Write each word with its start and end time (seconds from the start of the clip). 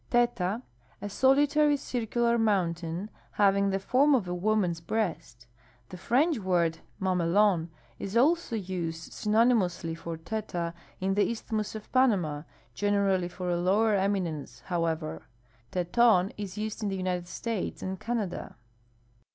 'J'eta.— 0.09 0.63
A 1.03 1.07
solitary, 1.09 1.77
circular 1.77 2.39
mountain 2.39 3.11
having 3.33 3.69
the 3.69 3.77
form 3.77 4.15
of 4.15 4.27
a 4.27 4.33
woman's 4.33 4.81
breast. 4.81 5.45
The 5.89 5.97
French 5.97 6.39
word 6.39 6.79
mnnuion 6.99 7.67
is 7.99 8.17
also 8.17 8.55
used 8.55 9.11
synonymously 9.11 9.95
for 9.95 10.17
tela 10.17 10.39
in 10.39 10.43
TOPOGRAPHIC 10.43 10.47
TERMS 10.47 10.65
OF 10.65 10.71
SPAXl)iH 10.71 11.03
AMERICA 11.03 11.05
2!t 11.05 11.05
J 11.05 11.13
the 11.13 11.31
ifitlimus 11.31 11.75
of 11.85 11.91
Panama, 11.91 12.41
generally 12.73 13.27
for 13.27 13.49
a 13.51 13.57
lower 13.57 13.93
eminence, 13.93 14.61
however. 14.61 15.21
Teton 15.69 16.33
is 16.35 16.57
used 16.57 16.81
in 16.81 16.89
the 16.89 16.97
United 16.97 17.27
States 17.27 17.83
and 17.83 17.99
Canada. 17.99 18.55